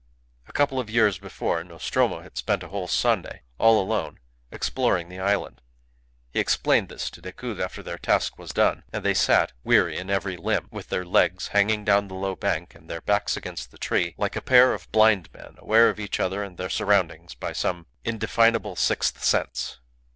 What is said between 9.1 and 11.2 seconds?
sat, weary in every limb, with their